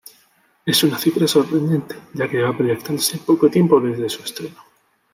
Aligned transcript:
Es 0.65 0.81
una 0.83 0.97
cifra 0.97 1.27
sorprendente, 1.27 1.93
ya 2.15 2.27
que 2.27 2.37
lleva 2.37 2.57
proyectándose 2.57 3.19
poco 3.19 3.51
tiempo 3.51 3.79
desde 3.79 4.09
su 4.09 4.23
estreno. 4.23 4.55